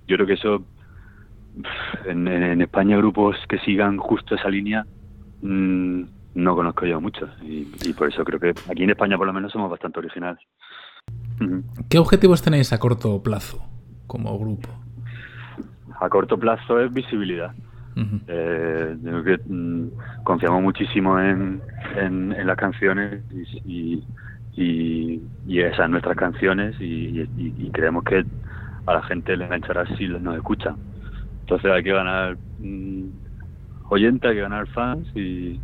Yo 0.08 0.16
creo 0.16 0.26
que 0.26 0.34
eso, 0.34 0.64
en, 2.06 2.62
España 2.62 2.98
grupos 2.98 3.36
que 3.50 3.60
sigan 3.60 3.98
justo 3.98 4.36
esa 4.36 4.50
línea, 4.50 4.86
mm, 5.42 6.04
no 6.36 6.56
conozco 6.56 6.86
yo 6.86 7.02
muchos. 7.02 7.30
Y, 7.44 7.94
por 7.94 8.10
eso 8.10 8.24
creo 8.24 8.40
que 8.40 8.54
aquí 8.70 8.84
en 8.84 8.92
España 8.92 9.18
por 9.18 9.28
lo 9.28 9.34
menos 9.34 9.52
somos 9.52 9.70
bastante 9.70 10.00
originales. 10.00 10.40
¿Qué 11.90 12.00
objetivos 12.00 12.42
tenéis 12.42 12.74
a 12.74 12.80
corto 12.80 13.22
plazo 13.22 13.64
como 14.08 14.38
grupo? 14.40 14.70
A 16.00 16.10
corto 16.10 16.38
plazo 16.38 16.80
es 16.80 16.92
visibilidad. 16.94 17.54
Eh, 18.28 18.96
que 19.26 19.40
mm, 19.48 19.88
confiamos 20.24 20.62
muchísimo 20.62 21.20
en, 21.20 21.62
en, 21.96 22.46
las 22.46 22.58
canciones 22.58 23.24
y, 23.66 24.04
y, 24.56 25.24
y, 25.48 25.60
esas 25.62 25.90
nuestras 25.90 26.16
canciones 26.16 26.76
y, 26.80 27.28
creemos 27.72 28.04
que 28.04 28.24
a 28.86 28.94
la 28.94 29.02
gente 29.04 29.36
le 29.36 29.46
enganchará 29.46 29.86
si 29.98 30.08
nos 30.08 30.36
escucha. 30.36 30.76
Entonces 31.42 31.72
hay 31.72 31.84
que 31.84 31.92
ganar 31.92 32.38
mm, 32.60 33.06
oyentes, 33.90 34.30
hay 34.30 34.36
que 34.36 34.42
ganar 34.42 34.68
fans 34.68 35.08
y, 35.16 35.60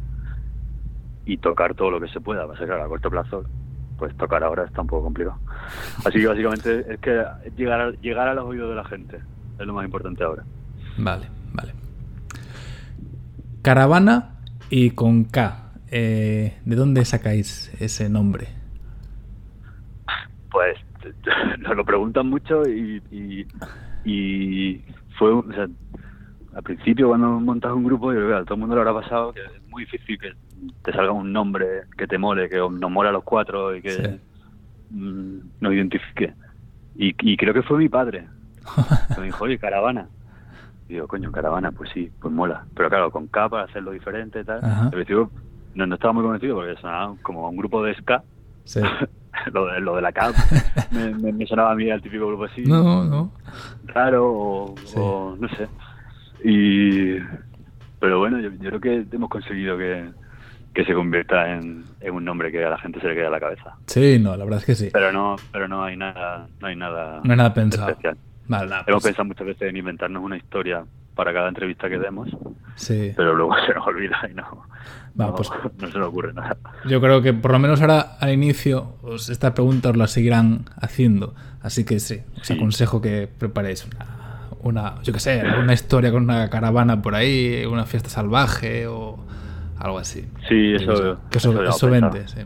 y 1.25 1.37
tocar 1.37 1.75
todo 1.75 1.91
lo 1.91 1.99
que 1.99 2.07
se 2.07 2.19
pueda. 2.19 2.45
Va 2.45 2.55
a 2.55 2.57
ser 2.57 2.67
que 2.67 2.73
a 2.73 2.87
corto 2.87 3.11
plazo, 3.11 3.43
pues 3.97 4.15
tocar 4.17 4.43
ahora 4.43 4.65
está 4.65 4.81
un 4.81 4.87
poco 4.87 5.03
complicado. 5.03 5.37
Así 6.03 6.19
que 6.19 6.27
básicamente 6.27 6.93
es 6.93 6.99
que 6.99 7.23
llegar 7.55 7.81
a, 7.81 7.91
llegar 8.01 8.27
a 8.27 8.33
los 8.33 8.45
oídos 8.45 8.69
de 8.69 8.75
la 8.75 8.85
gente 8.85 9.19
es 9.59 9.65
lo 9.67 9.73
más 9.73 9.85
importante 9.85 10.23
ahora. 10.23 10.43
Vale. 10.97 11.42
Caravana 13.63 14.35
y 14.69 14.91
con 14.91 15.23
K. 15.23 15.71
Eh, 15.89 16.57
¿De 16.65 16.75
dónde 16.75 17.05
sacáis 17.05 17.73
ese 17.79 18.09
nombre? 18.09 18.47
Pues 20.51 20.77
nos 21.59 21.77
lo 21.77 21.85
preguntan 21.85 22.29
mucho 22.29 22.63
y, 22.67 23.01
y, 24.03 24.81
fue, 25.17 25.31
o 25.31 25.45
sea, 25.53 25.67
al 26.53 26.63
principio 26.63 27.07
cuando 27.07 27.39
montas 27.39 27.71
un 27.71 27.85
grupo, 27.85 28.11
yo 28.11 28.19
creo 28.19 28.29
que 28.31 28.35
a 28.35 28.43
todo 28.43 28.55
el 28.55 28.59
mundo 28.59 28.75
lo 28.75 28.81
habrá 28.81 29.01
pasado, 29.01 29.31
que 29.31 29.39
es 29.39 29.69
muy 29.69 29.85
difícil 29.85 30.19
que 30.19 30.33
te 30.83 30.91
salga 30.91 31.13
un 31.13 31.31
nombre 31.31 31.83
que 31.97 32.05
te 32.05 32.17
mole, 32.17 32.49
que 32.49 32.57
nos 32.57 32.91
mole 32.91 33.09
a 33.09 33.13
los 33.13 33.23
cuatro 33.23 33.73
y 33.73 33.81
que 33.81 34.19
mm, 34.89 35.37
nos 35.61 35.73
identifique. 35.73 36.33
Y, 36.97 37.15
y, 37.17 37.37
creo 37.37 37.53
que 37.53 37.63
fue 37.63 37.77
mi 37.77 37.87
padre. 37.87 38.27
me 39.17 39.23
dijo, 39.23 39.45
oye, 39.45 39.57
caravana 39.57 40.09
digo, 40.87 41.07
coño, 41.07 41.31
caravana, 41.31 41.71
pues 41.71 41.89
sí, 41.93 42.11
pues 42.19 42.33
mola. 42.33 42.65
Pero 42.75 42.89
claro, 42.89 43.11
con 43.11 43.27
K 43.27 43.49
para 43.49 43.63
hacerlo 43.63 43.91
diferente 43.91 44.41
y 44.41 44.43
tal. 44.43 44.61
no, 45.75 45.85
no, 45.85 45.95
estaba 45.95 46.13
muy 46.13 46.23
convencido 46.23 46.55
porque 46.55 46.75
sonaba 46.79 47.15
como 47.21 47.49
un 47.49 47.57
grupo 47.57 47.83
de 47.83 47.95
ska. 47.95 48.23
lo, 49.51 49.67
de, 49.67 49.81
lo 49.81 49.95
de 49.95 50.01
la 50.01 50.11
K 50.11 50.31
me, 50.91 51.45
sonaba 51.45 51.71
a 51.71 51.75
mí 51.75 51.89
al 51.89 52.01
típico 52.01 52.27
grupo 52.27 52.45
así. 52.45 52.63
No, 52.63 53.03
no. 53.03 53.31
Raro 53.85 54.31
o, 54.95 55.35
no 55.39 55.47
sé. 55.49 55.67
Y. 56.43 57.19
Pero 57.99 58.19
bueno, 58.19 58.39
yo, 58.39 58.51
creo 58.59 58.81
que 58.81 59.05
hemos 59.13 59.29
conseguido 59.29 59.77
que, 59.77 60.09
que 60.73 60.83
se 60.83 60.93
convierta 60.93 61.53
en, 61.53 61.85
en, 62.01 62.13
un 62.13 62.25
nombre 62.25 62.51
que 62.51 62.65
a 62.65 62.69
la 62.69 62.77
gente 62.77 62.99
se 62.99 63.07
le 63.07 63.15
quede 63.15 63.27
a 63.27 63.29
la 63.29 63.39
cabeza. 63.39 63.77
Sí, 63.87 64.19
no, 64.19 64.35
la 64.35 64.43
verdad 64.43 64.59
es 64.59 64.65
que 64.65 64.75
sí. 64.75 64.89
Pero 64.91 65.13
no, 65.13 65.37
pero 65.53 65.69
no 65.69 65.85
hay 65.85 65.95
nada, 65.95 66.49
no 66.59 66.67
hay 66.67 66.75
nada, 66.75 67.21
no 67.23 67.31
hay 67.31 67.37
nada 67.37 67.53
pensado. 67.53 67.91
especial. 67.91 68.17
Hemos 68.49 68.83
pues 68.85 69.03
pensado 69.03 69.25
muchas 69.25 69.47
veces 69.47 69.69
en 69.69 69.77
inventarnos 69.77 70.23
una 70.23 70.37
historia 70.37 70.83
para 71.15 71.33
cada 71.33 71.47
entrevista 71.47 71.89
que 71.89 71.99
demos, 71.99 72.29
sí. 72.75 73.13
pero 73.15 73.35
luego 73.35 73.55
se 73.65 73.73
nos 73.73 73.85
olvida 73.85 74.17
y 74.29 74.33
no, 74.33 74.65
pues 75.35 75.49
no, 75.79 75.91
se 75.91 75.97
nos 75.99 76.07
ocurre 76.07 76.33
nada. 76.33 76.57
Yo 76.85 76.99
creo 76.99 77.21
que 77.21 77.33
por 77.33 77.51
lo 77.51 77.59
menos 77.59 77.81
ahora 77.81 78.17
al 78.19 78.33
inicio 78.33 78.97
os, 79.03 79.29
esta 79.29 79.53
pregunta 79.53 79.89
os 79.89 79.97
la 79.97 80.07
seguirán 80.07 80.65
haciendo, 80.81 81.35
así 81.61 81.85
que 81.85 81.99
sí, 81.99 82.21
os 82.41 82.49
aconsejo 82.51 83.01
que 83.01 83.27
preparéis 83.27 83.87
una, 84.61 85.01
yo 85.03 85.13
qué 85.13 85.19
sé, 85.19 85.43
una 85.61 85.73
historia 85.73 86.11
con 86.11 86.23
una 86.23 86.49
caravana 86.49 87.01
por 87.01 87.15
ahí, 87.15 87.65
una 87.65 87.85
fiesta 87.85 88.09
salvaje 88.09 88.87
o 88.87 89.23
algo 89.77 89.99
así. 89.99 90.27
Sí, 90.47 90.73
eso, 90.75 91.19
que 91.29 91.37
eso, 91.37 91.63
eso 91.63 91.89
vende, 91.89 92.27
sí. 92.27 92.41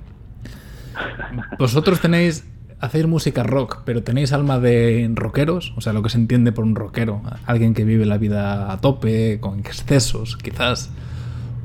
Vosotros 1.59 2.01
tenéis 2.01 2.43
hacéis 2.79 3.07
música 3.07 3.43
rock, 3.43 3.81
pero 3.85 4.03
tenéis 4.03 4.33
alma 4.33 4.59
de 4.59 5.09
rockeros, 5.13 5.73
o 5.77 5.81
sea, 5.81 5.93
lo 5.93 6.03
que 6.03 6.09
se 6.09 6.17
entiende 6.17 6.51
por 6.51 6.63
un 6.63 6.75
rockero, 6.75 7.21
alguien 7.45 7.73
que 7.73 7.83
vive 7.83 8.05
la 8.05 8.17
vida 8.17 8.71
a 8.71 8.77
tope, 8.79 9.39
con 9.39 9.59
excesos, 9.59 10.37
quizás. 10.37 10.93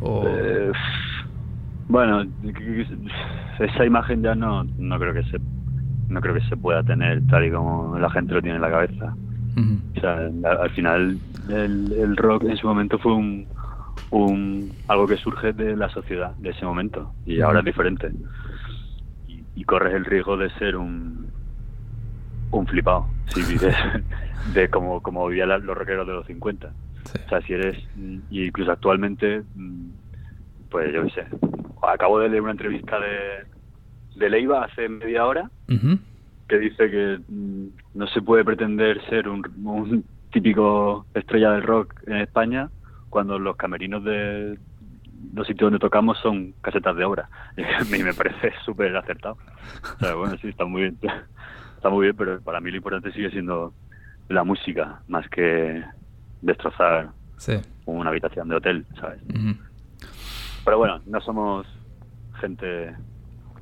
O... 0.01 0.25
Eh, 0.27 0.73
bueno, 1.89 2.25
esa 3.59 3.85
imagen 3.85 4.23
ya 4.23 4.35
no, 4.35 4.65
no 4.79 4.99
creo 4.99 5.13
que 5.13 5.23
se 5.25 5.39
no 6.09 6.21
creo 6.21 6.35
que 6.35 6.43
se 6.43 6.57
pueda 6.57 6.83
tener 6.83 7.27
tal 7.29 7.47
y 7.47 7.51
como 7.51 7.99
la 7.99 8.11
gente 8.11 8.35
lo 8.35 8.43
tiene 8.43 8.57
en 8.57 8.63
la 8.63 8.71
cabeza. 8.71 9.15
O 9.97 10.01
sea, 10.01 10.31
al 10.61 10.71
final 10.71 11.19
el, 11.49 11.93
el, 11.93 12.17
rock 12.17 12.45
en 12.45 12.57
su 12.57 12.67
momento 12.67 12.99
fue 12.99 13.13
un, 13.13 13.47
un 14.11 14.71
algo 14.89 15.07
que 15.07 15.17
surge 15.17 15.53
de 15.53 15.77
la 15.77 15.89
sociedad 15.91 16.35
de 16.37 16.51
ese 16.51 16.65
momento 16.65 17.13
y 17.27 17.41
ahora 17.41 17.59
es 17.59 17.67
diferente 17.67 18.11
y 19.55 19.65
corres 19.65 19.95
el 19.95 20.05
riesgo 20.05 20.37
de 20.37 20.51
ser 20.59 20.77
un 20.77 21.31
un 22.53 22.67
flipado 22.67 23.07
si 23.27 23.43
vives 23.53 23.75
de 24.55 24.69
como, 24.69 25.03
como 25.03 25.27
vivían 25.27 25.49
los 25.49 25.77
rockeros 25.77 26.07
de 26.07 26.13
los 26.13 26.27
50. 26.27 26.69
O 26.69 27.29
sea, 27.29 27.41
si 27.43 27.53
eres, 27.55 27.77
y 28.31 28.45
incluso 28.45 28.71
actualmente, 28.71 29.43
mm, 29.55 29.89
pues 30.71 30.93
yo 30.93 31.03
qué 31.05 31.11
sé, 31.11 31.27
acabo 31.83 32.21
de 32.21 32.29
leer 32.29 32.43
una 32.43 32.53
entrevista 32.53 32.99
de, 33.01 33.45
de 34.17 34.31
Leiva 34.31 34.65
hace 34.65 34.89
media 34.89 35.27
hora 35.27 35.51
que 36.49 36.59
dice 36.59 36.91
que 36.91 37.19
mm, 37.29 37.67
no 37.95 38.07
se 38.09 38.23
puede 38.23 38.45
pretender 38.45 39.05
ser 39.09 39.29
un, 39.29 39.43
un 39.65 40.05
típico 40.31 41.07
estrella 41.15 41.53
del 41.53 41.63
rock 41.63 41.95
en 42.07 42.17
España 42.17 42.71
cuando 43.11 43.39
los 43.39 43.57
camerinos 43.57 44.05
de, 44.05 44.59
los 45.35 45.47
sitios 45.47 45.67
donde 45.67 45.79
tocamos 45.79 46.19
son 46.19 46.53
casetas 46.61 46.97
de 46.97 47.05
obra. 47.05 47.29
Y 47.57 47.63
a 47.63 47.85
mí 47.91 48.03
me 48.03 48.15
parece 48.15 48.53
súper 48.65 48.97
acertado. 48.97 49.37
O 49.97 49.99
sea, 49.99 50.15
bueno, 50.15 50.37
sí, 50.41 50.49
está 50.49 50.65
muy 50.65 50.83
bien. 50.83 50.99
Está 51.77 51.91
muy 51.91 52.05
bien, 52.05 52.17
pero 52.17 52.41
para 52.41 52.61
mí 52.61 52.71
lo 52.71 52.77
importante 52.77 53.11
sigue 53.11 53.29
siendo 53.31 53.75
la 54.29 54.45
música, 54.45 55.01
más 55.09 55.29
que 55.29 55.83
destrozar 56.41 57.11
una 57.87 58.11
habitación 58.11 58.49
de 58.49 58.55
hotel, 58.55 58.87
¿sabes? 59.01 59.21
Pero 60.65 60.79
bueno, 60.79 61.01
no 61.07 61.21
somos 61.21 61.67
gente 62.41 62.95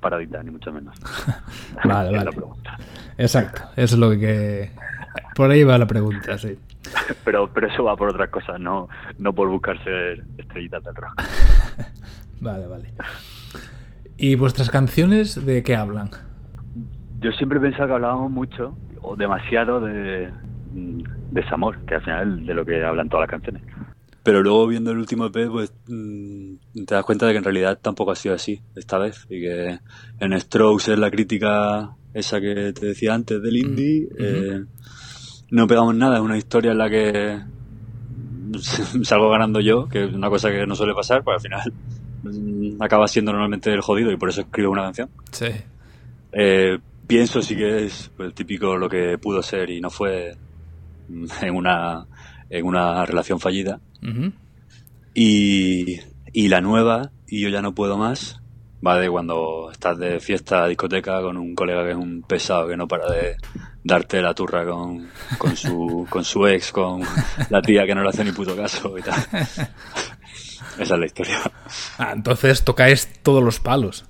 paradita, 0.01 0.43
ni 0.43 0.51
mucho 0.51 0.73
menos. 0.73 0.95
vale, 1.85 2.17
vale. 2.17 2.31
Exacto, 3.19 3.63
eso 3.77 3.95
es 3.95 3.99
lo 3.99 4.11
que... 4.11 4.71
Por 5.35 5.51
ahí 5.51 5.65
va 5.65 5.79
la 5.79 5.87
pregunta, 5.87 6.39
sí. 6.39 6.59
pero 7.25 7.49
pero 7.53 7.67
eso 7.67 7.85
va 7.85 7.97
por 7.97 8.11
otras 8.11 8.31
cosas, 8.31 8.61
no 8.61 8.89
no 9.19 9.33
por 9.33 9.49
buscar 9.49 9.83
ser 9.83 10.23
estrellitas 10.39 10.85
del 10.85 10.95
rock. 10.95 11.23
vale, 12.41 12.67
vale. 12.67 12.93
¿Y 14.17 14.35
vuestras 14.35 14.71
canciones 14.71 15.45
de 15.45 15.63
qué 15.63 15.77
hablan? 15.77 16.11
Yo 17.21 17.33
siempre 17.33 17.59
he 17.59 17.63
pensado 17.63 17.89
que 17.89 17.95
hablábamos 17.95 18.31
mucho 18.31 18.77
o 19.03 19.17
demasiado 19.17 19.81
de 19.81 20.31
desamor, 21.31 21.79
que 21.87 21.95
al 21.97 22.03
final 22.03 22.47
de 22.47 22.55
lo 22.55 22.65
que 22.65 22.85
hablan 22.85 23.09
todas 23.09 23.25
las 23.25 23.31
canciones. 23.31 23.63
Pero 24.23 24.43
luego 24.43 24.67
viendo 24.67 24.91
el 24.91 24.99
último 24.99 25.27
EP, 25.27 25.49
pues 25.51 25.73
mm, 25.89 26.85
te 26.87 26.95
das 26.95 27.05
cuenta 27.05 27.27
de 27.27 27.33
que 27.33 27.39
en 27.39 27.45
realidad 27.45 27.79
tampoco 27.81 28.11
ha 28.11 28.17
sido 28.17 28.35
así 28.35 28.61
esta 28.77 28.99
vez. 28.99 29.27
Y 29.31 29.41
que 29.41 29.79
en 30.19 30.41
Strokes 30.41 30.93
es 30.93 30.99
la 30.99 31.11
crítica 31.11 31.97
esa 32.13 32.41
que 32.41 32.73
te 32.73 32.87
decía 32.87 33.15
antes 33.15 33.43
del 33.43 33.57
indie. 33.57 34.09
Mm, 34.11 34.17
eh, 34.19 34.65
no 35.51 35.67
pegamos 35.67 35.95
nada, 35.95 36.17
es 36.17 36.23
una 36.23 36.37
historia 36.37 36.73
en 36.73 36.79
la 36.79 36.91
que 36.91 37.41
salgo 39.03 39.31
ganando 39.31 39.61
yo, 39.61 39.89
que 39.89 40.05
es 40.05 40.13
una 40.13 40.29
cosa 40.29 40.51
que 40.51 40.67
no 40.67 40.75
suele 40.75 40.95
pasar, 40.95 41.23
pues 41.23 41.37
al 41.37 41.41
final 41.41 41.73
mm, 42.23 42.83
acaba 42.83 43.09
siendo 43.09 43.33
normalmente 43.33 43.73
el 43.73 43.81
jodido 43.81 44.11
y 44.11 44.17
por 44.17 44.29
eso 44.29 44.43
escribo 44.43 44.73
una 44.73 44.83
canción. 44.83 45.09
Sí. 45.31 45.47
Eh, 46.33 46.79
pienso 47.07 47.43
sí 47.43 47.57
que 47.57 47.87
es 47.87 48.11
pues, 48.17 48.29
el 48.29 48.35
típico 48.35 48.77
lo 48.77 48.89
que 48.89 49.19
pudo 49.19 49.43
ser 49.43 49.71
y 49.71 49.81
no 49.81 49.91
fue 49.91 50.37
mm, 51.09 51.27
en 51.43 51.55
una, 51.55 52.07
en 52.49 52.67
una 52.67 53.05
relación 53.07 53.41
fallida. 53.41 53.81
y, 55.15 56.01
y 56.33 56.49
la 56.49 56.61
nueva, 56.61 57.11
y 57.27 57.41
yo 57.41 57.49
ya 57.49 57.63
no 57.63 57.75
puedo 57.75 57.99
más, 57.99 58.40
va 58.87 58.99
de 58.99 59.11
cuando 59.11 59.71
estás 59.71 59.99
de 59.99 60.21
fiesta, 60.21 60.67
discoteca 60.67 61.21
con 61.21 61.37
un 61.37 61.55
colega 61.55 61.85
que 61.85 61.91
es 61.91 61.97
un 61.97 62.23
pesado 62.23 62.69
que 62.69 62.77
no 62.77 62.89
para 62.89 63.11
de 63.11 63.37
darte 63.85 64.21
la 64.23 64.35
turra 64.35 64.65
con, 64.65 65.09
con, 65.39 65.57
su, 65.57 66.07
con 66.11 66.25
su 66.25 66.47
ex, 66.47 66.73
con 66.73 67.03
la 67.49 67.63
tía 67.63 67.87
que 67.87 67.95
no 67.95 68.03
le 68.03 68.09
hace 68.09 68.25
ni 68.25 68.33
puto 68.33 68.57
caso 68.57 68.97
y 68.97 69.03
tal. 69.03 69.21
Esa 70.79 70.95
es 70.95 71.01
la 71.01 71.07
historia. 71.07 71.41
Ah, 71.99 72.13
entonces 72.15 72.65
tocáis 72.65 73.09
todos 73.23 73.43
los 73.43 73.61
palos. 73.61 74.07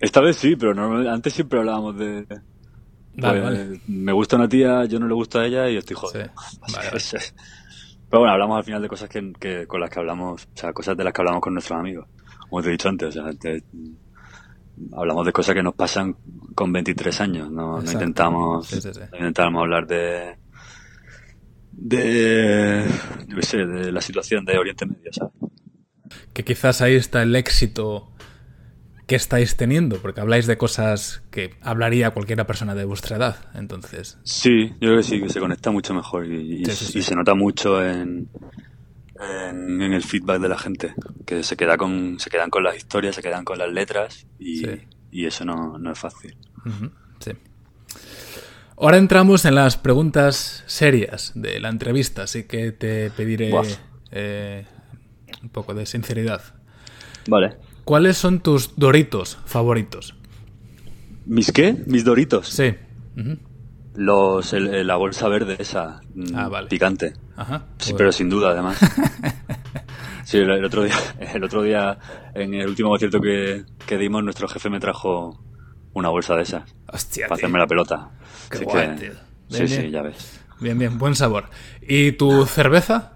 Esta 0.00 0.20
vez 0.20 0.36
sí, 0.36 0.56
pero 0.56 0.72
antes 1.10 1.32
siempre 1.32 1.58
hablábamos 1.58 1.96
de... 1.96 2.26
Pues, 3.14 3.88
me 3.88 4.12
gusta 4.12 4.36
una 4.36 4.48
tía, 4.48 4.86
yo 4.86 4.98
no 4.98 5.06
le 5.06 5.14
gusto 5.14 5.38
a 5.38 5.46
ella 5.46 5.68
y 5.68 5.76
estoy 5.76 5.96
jodido. 5.96 6.30
pero 8.10 8.20
bueno, 8.20 8.32
hablamos 8.32 8.56
al 8.56 8.64
final 8.64 8.80
de 8.80 8.88
cosas 8.88 9.08
que, 9.08 9.66
con 9.66 9.80
las 9.80 9.90
que 9.90 9.98
hablamos, 9.98 10.44
o 10.44 10.56
sea, 10.56 10.72
cosas 10.72 10.96
de 10.96 11.04
las 11.04 11.12
que 11.12 11.20
hablamos 11.20 11.42
con 11.42 11.52
nuestros 11.52 11.78
amigos. 11.78 12.08
Como 12.52 12.62
te 12.62 12.68
he 12.68 12.72
dicho 12.72 12.90
antes, 12.90 13.16
o 13.16 13.32
sea, 13.32 13.32
hablamos 14.92 15.24
de 15.24 15.32
cosas 15.32 15.54
que 15.54 15.62
nos 15.62 15.74
pasan 15.74 16.14
con 16.54 16.70
23 16.70 17.20
años, 17.22 17.50
no, 17.50 17.80
intentamos, 17.80 18.70
intentamos 19.10 19.62
hablar 19.62 19.86
de 19.86 20.36
de, 21.72 22.84
de 22.84 23.90
la 23.90 24.02
situación 24.02 24.44
de 24.44 24.58
Oriente 24.58 24.84
Medio, 24.84 25.10
¿sabes? 25.14 25.32
Que 26.34 26.44
quizás 26.44 26.82
ahí 26.82 26.94
está 26.94 27.22
el 27.22 27.34
éxito 27.36 28.12
que 29.06 29.16
estáis 29.16 29.56
teniendo, 29.56 29.96
porque 30.02 30.20
habláis 30.20 30.46
de 30.46 30.58
cosas 30.58 31.22
que 31.30 31.54
hablaría 31.62 32.10
cualquiera 32.10 32.46
persona 32.46 32.74
de 32.74 32.84
vuestra 32.84 33.16
edad, 33.16 33.36
entonces. 33.54 34.18
Sí, 34.24 34.68
yo 34.72 34.88
creo 34.88 34.96
que 34.98 35.04
sí, 35.04 35.22
que 35.22 35.30
se 35.30 35.40
conecta 35.40 35.70
mucho 35.70 35.94
mejor 35.94 36.26
y, 36.30 36.66
se 36.66 37.14
nota 37.14 37.34
mucho 37.34 37.82
en, 37.82 38.28
en, 39.22 39.82
el 39.82 40.02
feedback 40.02 40.40
de 40.40 40.48
la 40.48 40.58
gente, 40.58 40.94
que 41.26 41.42
se 41.42 41.56
queda 41.56 41.76
con, 41.76 42.18
se 42.18 42.30
quedan 42.30 42.50
con 42.50 42.62
las 42.62 42.76
historias, 42.76 43.14
se 43.14 43.22
quedan 43.22 43.44
con 43.44 43.58
las 43.58 43.70
letras 43.70 44.26
y, 44.38 44.64
eso 45.12 45.44
no, 45.44 45.92
es 45.92 45.98
fácil. 45.98 46.36
sí. 47.18 47.32
Ahora 48.78 48.96
entramos 48.96 49.44
en 49.44 49.54
las 49.54 49.76
preguntas 49.76 50.64
serias 50.66 51.32
de 51.36 51.60
la 51.60 51.68
entrevista, 51.68 52.24
así 52.24 52.44
que 52.44 52.72
te 52.72 53.10
pediré 53.10 53.52
eh, 54.10 54.66
un 55.40 55.50
poco 55.50 55.72
de 55.74 55.86
sinceridad. 55.86 56.42
Vale. 57.28 57.56
¿Cuáles 57.84 58.16
son 58.16 58.40
tus 58.40 58.74
doritos 58.76 59.38
favoritos? 59.44 60.14
¿Mis 61.26 61.52
qué? 61.52 61.76
¿Mis 61.86 62.04
doritos? 62.04 62.48
Sí. 62.48 62.74
Los, 63.94 64.52
la 64.52 64.96
bolsa 64.96 65.28
verde 65.28 65.56
esa, 65.58 66.00
mm, 66.14 66.34
ah, 66.34 66.64
picante. 66.68 67.12
Ajá. 67.36 67.66
Sí, 67.78 67.94
pero 67.96 68.12
sin 68.12 68.28
duda, 68.28 68.50
además. 68.50 68.78
sí, 70.24 70.38
el, 70.38 70.64
otro 70.64 70.84
día, 70.84 70.96
el 71.18 71.44
otro 71.44 71.62
día, 71.62 71.98
en 72.34 72.54
el 72.54 72.68
último 72.68 72.90
concierto 72.90 73.20
que, 73.20 73.64
que 73.86 73.98
dimos, 73.98 74.22
nuestro 74.22 74.48
jefe 74.48 74.70
me 74.70 74.80
trajo 74.80 75.42
una 75.94 76.08
bolsa 76.08 76.36
de 76.36 76.42
esas. 76.42 76.74
Hostia, 76.86 77.28
Para 77.28 77.36
hacerme 77.36 77.58
la 77.58 77.66
pelota. 77.66 78.10
Qué 78.50 78.64
guay, 78.64 78.96
sí, 79.48 79.68
sí, 79.68 79.90
ya 79.90 80.02
ves. 80.02 80.40
Bien, 80.60 80.78
bien, 80.78 80.98
buen 80.98 81.14
sabor. 81.14 81.46
¿Y 81.80 82.12
tu 82.12 82.46
cerveza? 82.46 83.12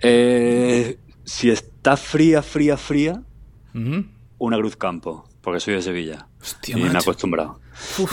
Eh, 0.00 0.98
si 1.24 1.50
está 1.50 1.96
fría, 1.96 2.42
fría, 2.42 2.76
fría, 2.76 3.22
una 4.38 4.56
Cruz 4.56 4.76
Campo, 4.76 5.28
porque 5.40 5.60
soy 5.60 5.74
de 5.74 5.82
Sevilla. 5.82 6.26
Hostia, 6.40 6.78
y 6.78 6.82
me 6.82 6.88
he 6.88 6.96
acostumbrado. 6.96 7.60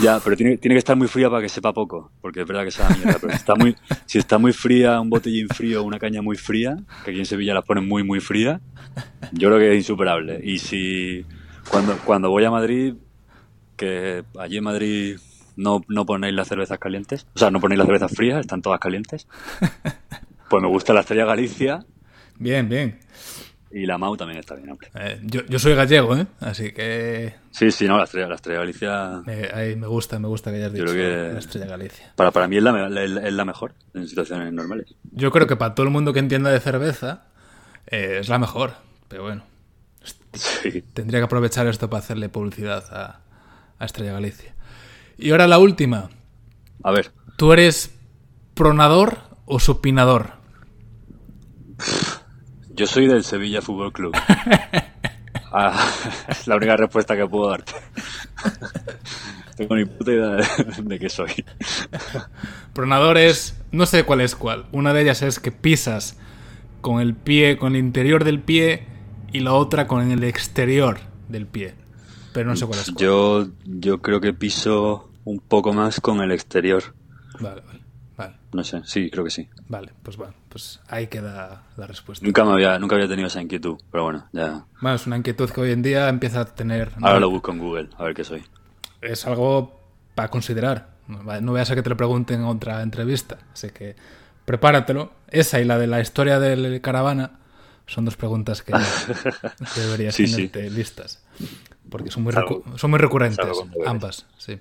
Ya, 0.00 0.18
pero 0.20 0.36
tiene, 0.36 0.56
tiene, 0.56 0.74
que 0.74 0.78
estar 0.78 0.96
muy 0.96 1.08
fría 1.08 1.28
para 1.28 1.42
que 1.42 1.48
sepa 1.48 1.72
poco, 1.72 2.10
porque 2.20 2.40
es 2.40 2.46
verdad 2.46 2.64
que 2.64 2.70
sabe 2.70 2.96
mierda, 2.96 3.18
pero 3.20 3.32
si 3.32 3.36
está 3.36 3.54
muy, 3.54 3.76
si 4.06 4.18
está 4.18 4.38
muy 4.38 4.52
fría, 4.52 5.00
un 5.00 5.10
botellín 5.10 5.48
frío, 5.48 5.82
una 5.82 5.98
caña 5.98 6.22
muy 6.22 6.36
fría, 6.36 6.78
que 7.04 7.10
aquí 7.10 7.20
en 7.20 7.26
Sevilla 7.26 7.54
las 7.54 7.64
ponen 7.64 7.86
muy, 7.86 8.02
muy 8.02 8.20
fría, 8.20 8.60
yo 9.32 9.48
creo 9.48 9.58
que 9.58 9.72
es 9.72 9.76
insuperable. 9.76 10.40
Y 10.42 10.58
si 10.58 11.26
cuando, 11.70 11.98
cuando 11.98 12.30
voy 12.30 12.44
a 12.44 12.50
Madrid, 12.50 12.94
que 13.76 14.24
allí 14.38 14.56
en 14.56 14.64
Madrid 14.64 15.18
no, 15.56 15.82
no 15.88 16.06
ponéis 16.06 16.34
las 16.34 16.48
cervezas 16.48 16.78
calientes, 16.78 17.26
o 17.34 17.38
sea, 17.38 17.50
no 17.50 17.60
ponéis 17.60 17.78
las 17.78 17.86
cervezas 17.86 18.12
frías, 18.12 18.40
están 18.40 18.62
todas 18.62 18.80
calientes, 18.80 19.28
pues 20.48 20.62
me 20.62 20.68
gusta 20.68 20.94
la 20.94 21.00
Estrella 21.00 21.26
Galicia. 21.26 21.84
Bien, 22.38 22.68
bien. 22.68 22.98
Y 23.70 23.84
la 23.84 23.98
Mau 23.98 24.16
también 24.16 24.38
está 24.40 24.54
bien, 24.54 24.70
hombre. 24.70 24.88
Eh, 24.94 25.20
yo, 25.24 25.44
yo, 25.46 25.58
soy 25.58 25.74
gallego, 25.74 26.16
¿eh? 26.16 26.26
Así 26.40 26.72
que... 26.72 27.34
Sí, 27.50 27.70
sí, 27.70 27.86
no, 27.86 27.98
la 27.98 28.04
Estrella, 28.04 28.28
la 28.28 28.36
estrella 28.36 28.60
Galicia... 28.60 29.22
ahí 29.52 29.76
me 29.76 29.86
gusta, 29.86 30.18
me 30.18 30.28
gusta 30.28 30.50
que 30.50 30.56
hayas 30.56 30.72
dicho 30.72 30.86
que 30.86 31.30
la 31.32 31.38
Estrella 31.38 31.66
Galicia. 31.66 32.12
Para, 32.16 32.30
para 32.30 32.48
mí 32.48 32.56
es 32.56 32.62
la, 32.62 33.04
es 33.04 33.32
la 33.32 33.44
mejor 33.44 33.74
en 33.92 34.08
situaciones 34.08 34.52
normales. 34.52 34.94
Yo 35.12 35.30
creo 35.30 35.46
que 35.46 35.56
para 35.56 35.74
todo 35.74 35.84
el 35.84 35.92
mundo 35.92 36.14
que 36.14 36.20
entienda 36.20 36.50
de 36.50 36.60
cerveza 36.60 37.26
eh, 37.86 38.18
es 38.20 38.28
la 38.28 38.38
mejor, 38.38 38.72
pero 39.08 39.24
bueno. 39.24 39.44
Tendría 40.94 41.20
que 41.20 41.24
aprovechar 41.24 41.66
esto 41.66 41.90
para 41.90 42.02
hacerle 42.02 42.28
publicidad 42.28 42.84
a, 42.90 43.20
a 43.78 43.84
Estrella 43.84 44.12
Galicia. 44.12 44.54
Y 45.18 45.30
ahora 45.30 45.46
la 45.46 45.58
última. 45.58 46.08
A 46.82 46.90
ver. 46.90 47.12
¿Tú 47.36 47.52
eres 47.52 47.94
pronador 48.54 49.18
o 49.44 49.60
supinador? 49.60 50.32
Yo 52.78 52.86
soy 52.86 53.08
del 53.08 53.24
Sevilla 53.24 53.60
Fútbol 53.60 53.92
Club. 53.92 54.16
Ah, 55.50 55.90
es 56.28 56.46
la 56.46 56.56
única 56.56 56.76
respuesta 56.76 57.16
que 57.16 57.26
puedo 57.26 57.48
darte. 57.48 57.72
Tengo 59.56 59.76
ni 59.76 59.86
puta 59.86 60.12
idea 60.12 60.46
de, 60.82 60.98
qué 60.98 61.08
soy. 61.08 61.42
Pronador 62.74 63.16
es. 63.16 63.58
No 63.72 63.86
sé 63.86 64.04
cuál 64.04 64.20
es 64.20 64.36
cuál. 64.36 64.66
Una 64.72 64.92
de 64.92 65.00
ellas 65.00 65.22
es 65.22 65.40
que 65.40 65.50
pisas 65.50 66.18
con 66.82 67.00
el 67.00 67.14
pie, 67.14 67.56
con 67.56 67.76
el 67.76 67.78
interior 67.78 68.24
del 68.24 68.40
pie, 68.40 68.84
y 69.32 69.40
la 69.40 69.54
otra 69.54 69.86
con 69.86 70.10
el 70.10 70.22
exterior 70.22 70.98
del 71.30 71.46
pie. 71.46 71.74
Pero 72.34 72.50
no 72.50 72.56
sé 72.56 72.66
cuál 72.66 72.80
es 72.80 72.90
cuál. 72.90 73.02
Yo, 73.02 73.48
yo 73.64 74.02
creo 74.02 74.20
que 74.20 74.34
piso 74.34 75.10
un 75.24 75.40
poco 75.40 75.72
más 75.72 75.98
con 75.98 76.20
el 76.20 76.30
exterior. 76.30 76.94
Vale, 77.40 77.62
vale. 77.62 77.80
No 78.52 78.64
sé, 78.64 78.80
sí, 78.84 79.10
creo 79.10 79.24
que 79.24 79.30
sí. 79.30 79.48
Vale, 79.68 79.92
pues 80.02 80.16
bueno, 80.16 80.34
pues 80.48 80.80
ahí 80.88 81.06
queda 81.06 81.64
la 81.76 81.86
respuesta. 81.86 82.24
Nunca 82.24 82.44
me 82.44 82.52
había, 82.52 82.78
nunca 82.78 82.96
había 82.96 83.08
tenido 83.08 83.28
esa 83.28 83.40
inquietud, 83.40 83.76
pero 83.92 84.04
bueno, 84.04 84.26
ya. 84.32 84.64
Bueno, 84.80 84.96
es 84.96 85.06
una 85.06 85.16
inquietud 85.16 85.50
que 85.50 85.60
hoy 85.60 85.72
en 85.72 85.82
día 85.82 86.08
empieza 86.08 86.40
a 86.40 86.44
tener. 86.46 86.92
Ahora 87.00 87.20
lo 87.20 87.30
busco 87.30 87.52
en 87.52 87.58
Google, 87.58 87.88
a 87.96 88.04
ver 88.04 88.14
qué 88.14 88.24
soy. 88.24 88.42
Es 89.00 89.26
algo 89.26 89.80
para 90.14 90.28
considerar. 90.28 90.88
No 91.06 91.52
voy 91.52 91.60
a 91.60 91.64
ser 91.64 91.76
que 91.76 91.82
te 91.82 91.90
lo 91.90 91.96
pregunten 91.96 92.40
en 92.40 92.46
otra 92.46 92.82
entrevista, 92.82 93.38
así 93.52 93.70
que 93.70 93.96
prepáratelo. 94.44 95.12
Esa 95.28 95.60
y 95.60 95.64
la 95.64 95.78
de 95.78 95.86
la 95.86 96.00
historia 96.00 96.38
del 96.40 96.80
caravana 96.80 97.38
son 97.86 98.04
dos 98.04 98.16
preguntas 98.16 98.62
que, 98.62 98.72
deberías 99.76 100.16
tenerte 100.16 100.68
listas. 100.70 101.22
Porque 101.88 102.10
son 102.10 102.24
muy, 102.24 102.34
son 102.76 102.90
muy 102.90 102.98
recurrentes, 102.98 103.46
ambas, 103.86 104.26
sí. 104.36 104.58